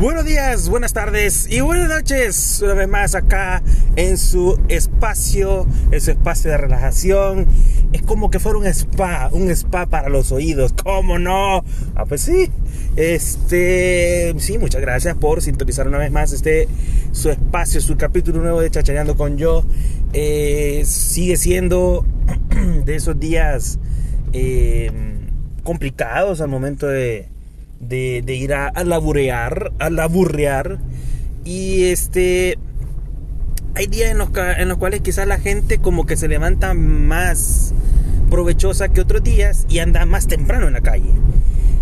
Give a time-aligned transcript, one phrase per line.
[0.00, 2.62] Buenos días, buenas tardes y buenas noches.
[2.64, 3.62] Una vez más acá
[3.96, 7.46] en su espacio, en su espacio de relajación.
[7.92, 10.72] Es como que fuera un spa, un spa para los oídos.
[10.72, 11.62] ¿Cómo no?
[11.94, 12.50] Ah, pues sí.
[12.96, 16.66] Este, sí, muchas gracias por sintonizar una vez más este
[17.12, 19.66] su espacio, su capítulo nuevo de Chachareando con yo.
[20.14, 22.06] Eh, sigue siendo
[22.86, 23.78] de esos días
[24.32, 24.90] eh,
[25.62, 27.28] complicados al momento de
[27.80, 30.78] de, ir a, laburear, a laburrear.
[31.44, 32.58] Y este.
[33.74, 37.72] Hay días en los, en los cuales quizás la gente como que se levanta más
[38.28, 41.10] provechosa que otros días y anda más temprano en la calle.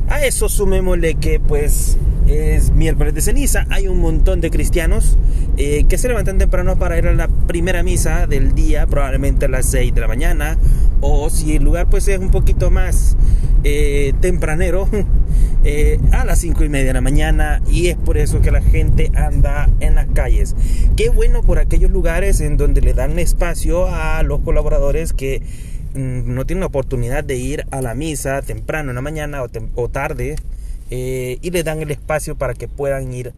[0.09, 5.17] A eso sumémosle que pues es miércoles de ceniza, hay un montón de cristianos
[5.57, 9.49] eh, que se levantan temprano para ir a la primera misa del día, probablemente a
[9.49, 10.59] las 6 de la mañana,
[11.01, 13.17] o si el lugar pues es un poquito más
[13.65, 14.89] eh, tempranero,
[15.65, 18.63] eh, a las 5 y media de la mañana, y es por eso que la
[18.63, 20.55] gente anda en las calles.
[20.97, 25.43] Qué bueno por aquellos lugares en donde le dan espacio a los colaboradores que
[25.95, 29.89] mm, no tienen la oportunidad de ir a la misa temprano en la mañana o
[29.89, 30.37] tarde
[30.91, 33.33] eh, y le dan el espacio para que puedan ir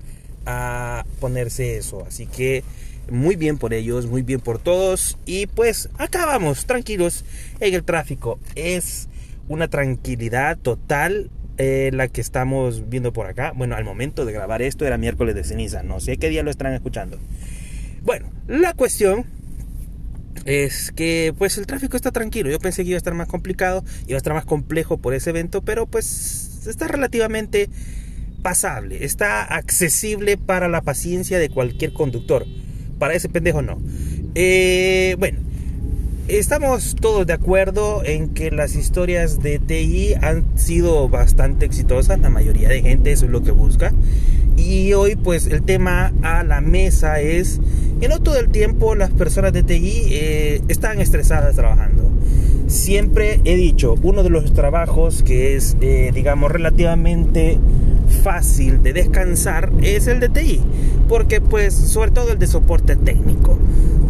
[0.46, 2.04] a ponerse eso.
[2.06, 2.62] Así que
[3.10, 5.18] muy bien por ellos, muy bien por todos.
[5.26, 7.24] Y pues acá vamos, tranquilos
[7.60, 8.38] en el tráfico.
[8.54, 9.08] Es
[9.48, 11.30] una tranquilidad total
[11.62, 13.52] eh, la que estamos viendo por acá.
[13.54, 15.82] Bueno, al momento de grabar esto era miércoles de ceniza.
[15.82, 17.18] No sé qué día lo están escuchando.
[18.02, 19.26] Bueno, la cuestión
[20.46, 22.48] es que pues el tráfico está tranquilo.
[22.48, 25.28] Yo pensé que iba a estar más complicado, iba a estar más complejo por ese
[25.28, 27.68] evento, pero pues está relativamente
[28.40, 32.46] pasable, está accesible para la paciencia de cualquier conductor.
[32.98, 33.78] Para ese pendejo no.
[34.34, 35.40] Eh, bueno,
[36.38, 42.20] estamos todos de acuerdo en que las historias de TI han sido bastante exitosas.
[42.20, 43.92] La mayoría de gente eso es lo que busca.
[44.56, 47.60] Y hoy pues el tema a la mesa es
[48.00, 52.10] que no todo el tiempo las personas de TI eh, están estresadas trabajando
[52.70, 57.58] siempre he dicho, uno de los trabajos que es, eh, digamos, relativamente
[58.22, 60.60] fácil de descansar es el de TI,
[61.08, 63.58] porque pues sobre todo el de soporte técnico,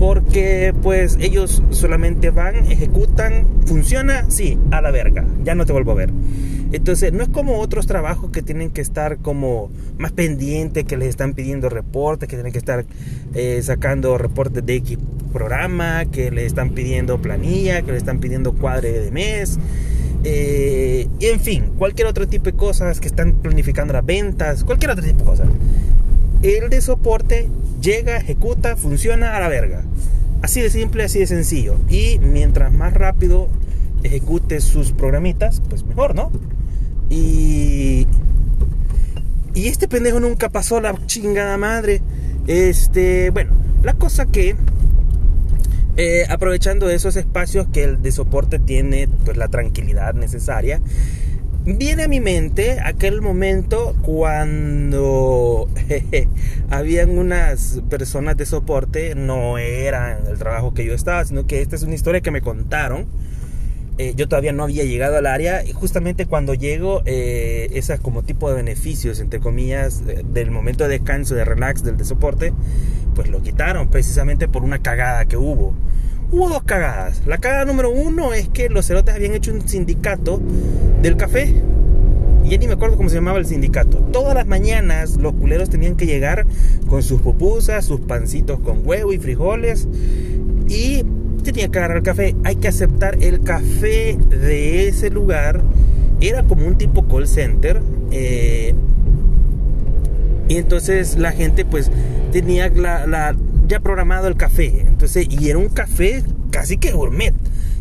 [0.00, 5.92] porque pues ellos solamente van, ejecutan, funciona, sí, a la verga, ya no te vuelvo
[5.92, 6.10] a ver.
[6.72, 11.10] Entonces, no es como otros trabajos que tienen que estar como más pendientes, que les
[11.10, 12.86] están pidiendo reportes, que tienen que estar
[13.34, 14.98] eh, sacando reportes de X
[15.34, 19.58] programa, que les están pidiendo planilla, que les están pidiendo cuadre de mes.
[20.24, 24.92] Eh, y en fin, cualquier otro tipo de cosas que están planificando las ventas, cualquier
[24.92, 25.48] otro tipo de cosas.
[26.42, 27.48] El de soporte
[27.80, 29.84] llega, ejecuta, funciona a la verga.
[30.42, 31.76] Así de simple, así de sencillo.
[31.88, 33.48] Y mientras más rápido
[34.02, 36.30] ejecute sus programitas, pues mejor, ¿no?
[37.10, 38.06] Y.
[39.52, 42.00] Y este pendejo nunca pasó la chingada madre.
[42.46, 43.30] Este.
[43.30, 43.52] Bueno,
[43.82, 44.56] la cosa que.
[45.96, 50.80] Eh, aprovechando esos espacios que el de soporte tiene, pues la tranquilidad necesaria.
[51.64, 55.68] Viene a mi mente aquel momento cuando
[56.70, 61.76] habían unas personas de soporte, no eran el trabajo que yo estaba, sino que esta
[61.76, 63.06] es una historia que me contaron
[64.00, 68.22] eh, yo todavía no había llegado al área y justamente cuando llego, eh, esas como
[68.22, 72.54] tipo de beneficios, entre comillas, del momento de descanso, de relax, del de soporte,
[73.14, 75.74] pues lo quitaron precisamente por una cagada que hubo.
[76.32, 77.22] Hubo dos cagadas.
[77.26, 80.40] La cagada número uno es que los cerotes habían hecho un sindicato
[81.02, 81.52] del café.
[82.44, 83.98] Y ya ni me acuerdo cómo se llamaba el sindicato.
[84.12, 86.46] Todas las mañanas los culeros tenían que llegar
[86.88, 89.88] con sus pupusas, sus pancitos con huevo y frijoles.
[90.68, 91.04] Y
[91.42, 92.36] tenía que agarrar el café.
[92.44, 95.60] Hay que aceptar el café de ese lugar.
[96.20, 97.82] Era como un tipo call center.
[98.12, 98.72] Eh,
[100.46, 101.90] y entonces la gente pues
[102.30, 102.70] tenía
[103.66, 104.89] ya programado el café.
[105.00, 107.32] Entonces, y era un café casi que gourmet.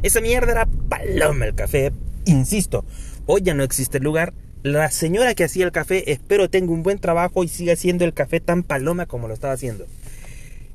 [0.03, 1.91] Esa mierda era paloma el café.
[2.23, 2.85] Insisto,
[3.25, 4.33] hoy ya no existe el lugar.
[4.63, 8.13] La señora que hacía el café, espero tenga un buen trabajo y siga haciendo el
[8.13, 9.85] café tan paloma como lo estaba haciendo.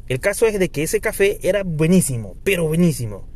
[0.06, 3.26] El caso es de que ese café era buenísimo, pero buenísimo.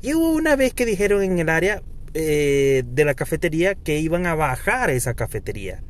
[0.00, 1.82] Y hubo una vez que dijeron en el área
[2.14, 5.82] eh, de la cafetería que iban a bajar esa cafetería.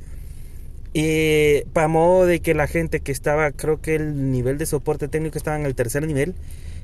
[0.94, 5.08] Eh, para modo de que la gente que estaba, creo que el nivel de soporte
[5.08, 6.34] técnico estaba en el tercer nivel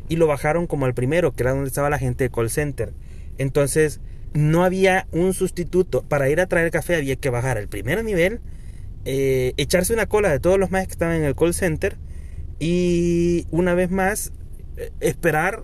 [0.08, 2.92] y lo bajaron como al primero, que era donde estaba la gente de call center.
[3.36, 4.00] Entonces
[4.32, 6.02] no había un sustituto.
[6.02, 8.40] Para ir a traer café había que bajar al primer nivel,
[9.04, 11.96] eh, echarse una cola de todos los más que estaban en el call center
[12.58, 14.32] y una vez más,
[14.76, 15.62] eh, esperar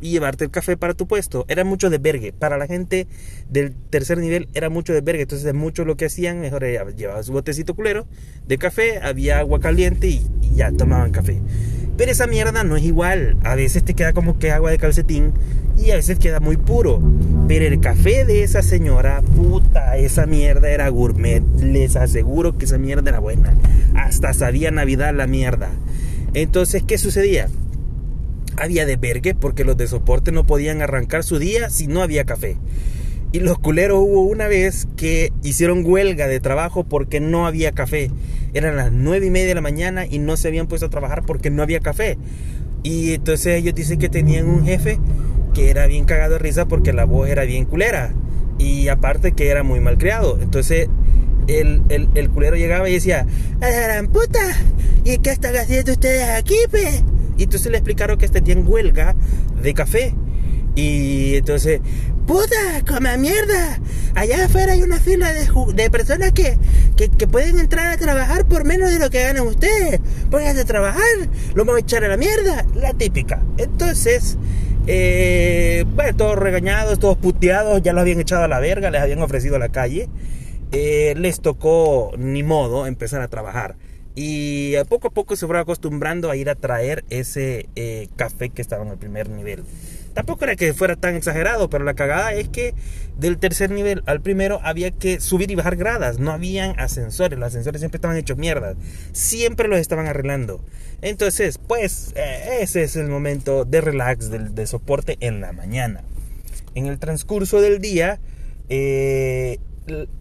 [0.00, 1.44] y llevarte el café para tu puesto.
[1.48, 2.32] Era mucho de vergue.
[2.32, 3.06] Para la gente
[3.48, 5.22] del tercer nivel era mucho de vergue.
[5.22, 8.06] Entonces, mucho lo que hacían, mejor era llevaba su botecito culero
[8.46, 10.22] de café, había agua caliente y
[10.54, 11.40] ya tomaban café.
[11.96, 13.36] Pero esa mierda no es igual.
[13.42, 15.32] A veces te queda como que agua de calcetín
[15.76, 17.02] y a veces queda muy puro.
[17.48, 21.42] Pero el café de esa señora, puta, esa mierda era gourmet.
[21.60, 23.52] Les aseguro que esa mierda era buena.
[23.94, 25.70] Hasta sabía Navidad la mierda.
[26.34, 27.48] Entonces, ¿qué sucedía?
[28.60, 32.24] Había de vergue porque los de soporte no podían arrancar su día si no había
[32.24, 32.56] café.
[33.30, 38.10] Y los culeros hubo una vez que hicieron huelga de trabajo porque no había café.
[38.54, 41.24] Eran las nueve y media de la mañana y no se habían puesto a trabajar
[41.26, 42.16] porque no había café.
[42.82, 44.98] Y entonces ellos dicen que tenían un jefe
[45.52, 48.14] que era bien cagado de risa porque la voz era bien culera.
[48.58, 50.38] Y aparte que era muy mal criado.
[50.40, 50.88] Entonces
[51.48, 53.26] el, el, el culero llegaba y decía,
[53.60, 54.40] ¡A la gran puta!
[55.04, 57.02] ¿Y qué están haciendo ustedes aquí, pe?
[57.38, 59.16] Y entonces le explicaron que este tienen huelga
[59.62, 60.14] de café.
[60.74, 61.80] Y entonces,
[62.26, 63.80] puta, come mierda.
[64.14, 66.58] Allá afuera hay una fila de, personas que,
[66.96, 70.00] que, pueden entrar a trabajar por menos de lo que ganan ustedes.
[70.30, 71.02] Pónganse a trabajar,
[71.54, 72.66] lo vamos a echar a la mierda.
[72.74, 73.42] La típica.
[73.56, 74.36] Entonces,
[74.86, 79.22] eh, bueno, todos regañados, todos puteados, ya los habían echado a la verga, les habían
[79.22, 80.08] ofrecido la calle.
[80.70, 83.76] Eh, les tocó, ni modo, empezar a trabajar.
[84.20, 88.60] Y poco a poco se fueron acostumbrando a ir a traer ese eh, café que
[88.60, 89.62] estaba en el primer nivel.
[90.12, 92.74] Tampoco era que fuera tan exagerado, pero la cagada es que
[93.16, 96.18] del tercer nivel al primero había que subir y bajar gradas.
[96.18, 98.74] No habían ascensores, los ascensores siempre estaban hechos mierda.
[99.12, 100.64] Siempre los estaban arreglando.
[101.00, 106.02] Entonces, pues, eh, ese es el momento de relax, de soporte en la mañana.
[106.74, 108.18] En el transcurso del día,
[108.68, 109.58] eh,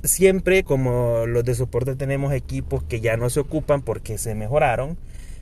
[0.04, 4.98] siempre como los de soporte tenemos equipos que ya no se ocupan porque se mejoraron,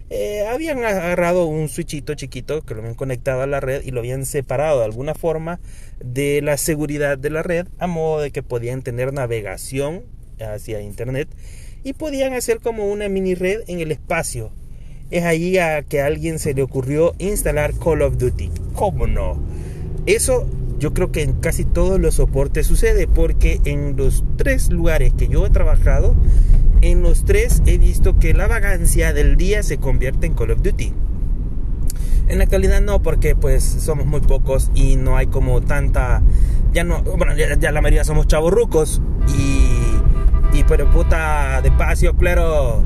[0.10, 4.02] eh, habían agarrado un switchito chiquito que lo habían conectado a la red y lo
[4.02, 5.60] habían separado de alguna forma
[6.00, 10.04] de la seguridad de la red a modo de que podían tener navegación
[10.40, 11.28] hacia internet
[11.84, 14.52] y podían hacer como una mini red en el espacio.
[15.12, 18.52] Es ahí a que a alguien se le ocurrió instalar Call of Duty.
[18.74, 19.40] ¿Cómo no?
[20.06, 20.48] Eso
[20.80, 25.28] yo creo que en casi todos los soportes sucede porque en los tres lugares que
[25.28, 26.16] yo he trabajado,
[26.82, 30.62] en los tres he visto que la vagancia del día se convierte en Call of
[30.62, 30.94] Duty.
[32.28, 36.22] En la actualidad no, porque pues somos muy pocos y no hay como tanta...
[36.74, 40.58] Ya no, bueno, ya, la mayoría somos chavos rucos y...
[40.58, 42.84] Y pero puta, despacio, claro.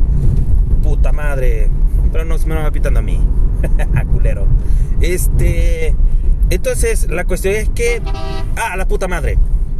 [0.84, 1.70] Puta madre.
[2.12, 3.20] Pero no, me va pitando a mí.
[4.12, 4.48] culero.
[5.02, 5.96] Este...
[6.50, 8.02] Entonces, la cuestión es que.
[8.56, 9.38] Ah, la puta madre.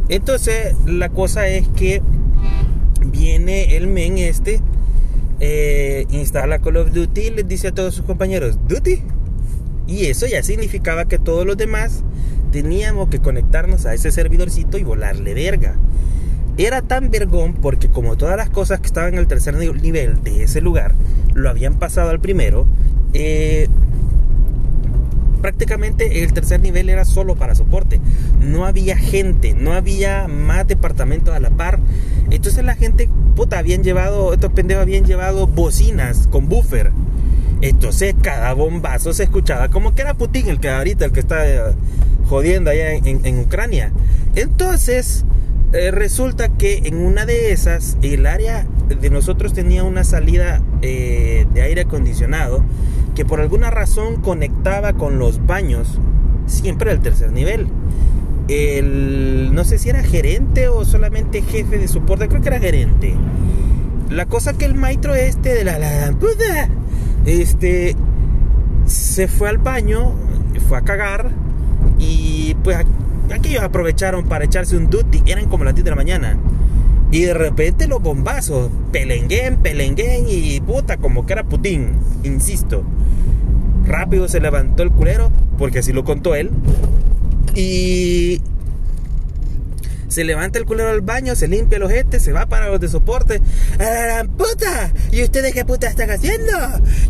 [0.08, 2.02] Entonces, la cosa es que
[3.06, 4.60] viene el men este,
[5.40, 9.02] eh, instala Call of Duty y les dice a todos sus compañeros: ¿Duty?
[9.86, 12.02] Y eso ya significaba que todos los demás
[12.52, 15.74] teníamos que conectarnos a ese servidorcito y volarle verga.
[16.58, 20.42] Era tan vergón porque como todas las cosas que estaban en el tercer nivel de
[20.42, 20.94] ese lugar
[21.34, 22.66] lo habían pasado al primero,
[23.14, 23.68] eh,
[25.40, 28.00] prácticamente el tercer nivel era solo para soporte.
[28.40, 31.78] No había gente, no había más departamentos a la par.
[32.30, 36.92] Entonces la gente, puta, habían llevado, estos pendejos habían llevado bocinas con buffer.
[37.60, 41.46] Entonces cada bombazo se escuchaba como que era Putin el que ahorita, el que está
[41.46, 41.74] eh,
[42.28, 43.92] jodiendo allá en, Ucrania.
[44.34, 45.24] Entonces
[45.72, 51.46] eh, resulta que en una de esas el área de nosotros tenía una salida eh,
[51.52, 52.64] de aire acondicionado
[53.14, 55.98] que por alguna razón conectaba con los baños,
[56.46, 57.68] siempre al tercer nivel.
[58.48, 63.14] El, no sé si era gerente o solamente jefe de soporte, creo que era gerente.
[64.08, 66.12] La cosa que el maestro este de la, la
[67.26, 67.94] este,
[68.86, 70.14] se fue al baño,
[70.68, 71.30] fue a cagar
[71.98, 72.76] y pues
[73.32, 76.36] aquellos aprovecharon para echarse un duty, eran como las 10 de la mañana.
[77.10, 81.90] Y de repente los bombazos, pelenguén, pelenguén y puta, como que era Putin,
[82.22, 82.84] insisto.
[83.84, 86.50] Rápido se levantó el culero, porque así lo contó él.
[87.54, 88.40] Y
[90.10, 92.88] se levanta el culero al baño, se limpia los ojete, se va para los de
[92.88, 93.40] soporte.
[93.78, 94.92] ¡A puta!
[95.12, 96.52] ¿Y ustedes qué puta están haciendo?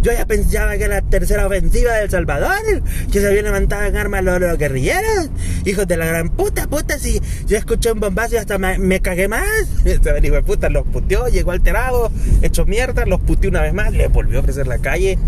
[0.03, 3.97] Yo ya pensaba que era la tercera ofensiva del Salvador, que se habían levantado en
[3.97, 5.31] armas los, guerrilleros.
[5.65, 9.29] Hijos de la gran puta, puta, si yo escuché un bombazo y hasta me, cagué
[9.29, 9.47] más.
[9.85, 13.93] Este hijo de puta los puteó, llegó alterado, hecho mierda, los puteó una vez más,
[13.93, 15.19] le volvió a ofrecer la calle.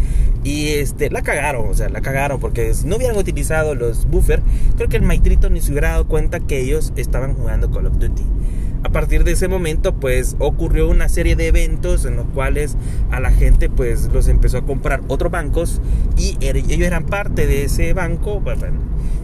[0.44, 4.42] Y este, la cagaron, o sea, la cagaron porque si no hubieran utilizado los buffers,
[4.76, 7.99] creo que el maitrito ni se hubiera dado cuenta que ellos estaban jugando Call of
[7.99, 8.25] Duty.
[8.82, 12.76] a partir de ese momento pues ocurrió una serie de eventos en los cuales
[13.12, 15.80] a la gente pues los empezó a comprar otros bancos
[16.16, 18.58] y er, ellos eran parte de ese banco pues,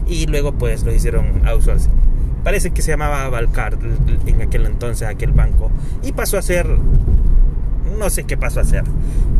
[0.07, 1.91] y luego pues lo hicieron outsourcing.
[2.45, 3.79] Parece que se llamaba Valcard
[4.25, 5.69] en aquel entonces aquel banco
[6.01, 6.65] y pasó a ser
[7.97, 8.83] no sé qué pasó a hacer.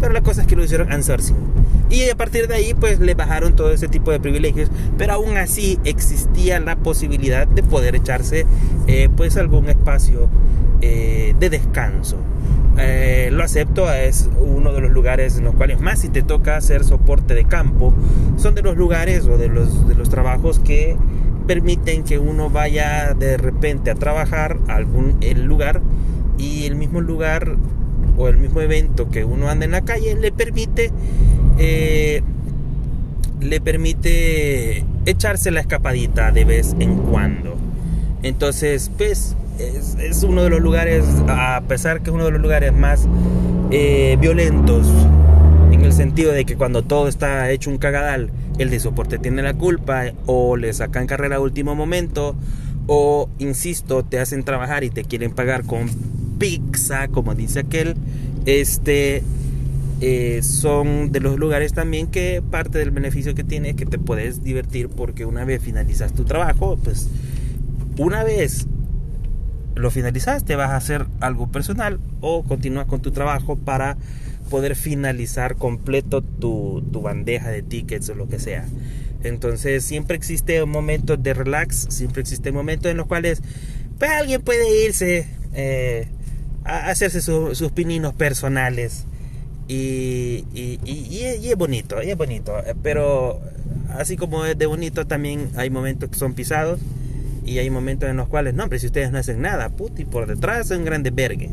[0.01, 1.58] Pero la cosa es que lo hicieron outsourcing.
[1.89, 4.69] Y a partir de ahí, pues le bajaron todo ese tipo de privilegios.
[4.98, 8.46] Pero aún así existía la posibilidad de poder echarse,
[8.88, 10.29] eh, pues, algún espacio
[10.81, 12.17] eh, de descanso.
[12.77, 16.55] Eh, lo acepto, es uno de los lugares en los cuales más si te toca
[16.55, 17.93] hacer soporte de campo,
[18.38, 20.96] son de los lugares o de los, de los trabajos que
[21.46, 25.81] permiten que uno vaya de repente a trabajar a algún el lugar
[26.38, 27.58] y el mismo lugar
[28.17, 30.91] o el mismo evento que uno anda en la calle le permite
[31.59, 32.21] eh,
[33.39, 37.55] le permite echarse la escapadita de vez en cuando.
[38.23, 42.73] Entonces pues es, uno de los lugares a pesar que es uno de los lugares
[42.73, 43.07] más
[43.71, 44.87] eh, violentos
[45.71, 49.41] en el sentido de que cuando todo está hecho un cagadal el de soporte tiene
[49.41, 52.35] la culpa o le sacan carrera a último momento
[52.87, 55.89] o insisto te hacen trabajar y te quieren pagar con
[56.39, 57.95] pizza, como dice aquel,
[58.45, 59.21] este,
[60.01, 64.00] eh, son de los lugares también que parte del beneficio que tiene es que te
[64.00, 67.10] puedes divertir porque una vez finalizas tu trabajo, pues
[67.98, 68.68] una vez
[69.75, 73.98] lo finalizaste vas a hacer algo personal o continúas con tu trabajo para
[74.50, 78.65] poder finalizar completo tu, tu bandeja de tickets o lo que sea.
[79.24, 83.41] Entonces siempre existe un momento de relax, siempre existe momentos en los cuales
[83.98, 86.08] pues, alguien puede irse eh,
[86.63, 89.06] hacerse sus pininos personales.
[89.69, 92.53] Y, y, es bonito, y es bonito.
[92.81, 93.39] Pero
[93.95, 96.79] así como es de bonito, también hay momentos que son pisados.
[97.45, 100.27] Y hay momentos en los cuales, no, pero si ustedes no hacen nada, puti, por
[100.27, 101.49] detrás es un grande vergue.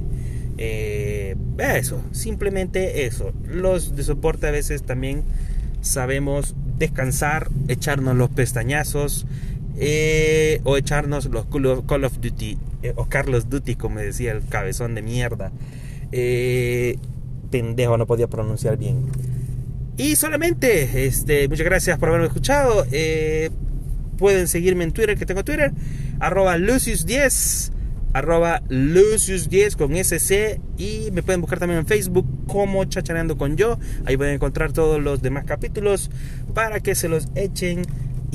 [0.58, 3.32] Eh, eso, simplemente eso.
[3.46, 5.22] Los de soporte a veces también
[5.80, 9.26] sabemos descansar, echarnos los pestañazos
[9.78, 14.94] eh, o echarnos los Call of Duty eh, o Carlos Duty, como decía el cabezón
[14.94, 15.52] de mierda.
[16.12, 16.98] Eh,
[17.56, 19.06] pendejo, no podía pronunciar bien.
[19.96, 22.84] Y solamente, este, muchas gracias por haberme escuchado.
[22.92, 23.50] Eh,
[24.18, 25.72] pueden seguirme en Twitter, que tengo Twitter,
[26.20, 27.72] arroba Lucius10,
[28.12, 30.60] arroba Lucius10 con SC.
[30.76, 33.78] Y me pueden buscar también en Facebook como Chachareando con Yo.
[34.04, 36.10] Ahí pueden encontrar todos los demás capítulos
[36.52, 37.86] para que se los echen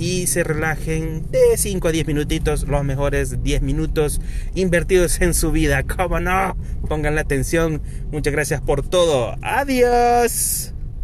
[0.02, 4.20] y se relajen de 5 a 10 minutitos, los mejores 10 minutos
[4.56, 5.84] invertidos en su vida.
[5.84, 6.58] ¿Cómo no?
[6.90, 7.84] Pongan la atención.
[8.12, 9.36] Muchas gracias por todo.
[9.44, 10.74] Adiós.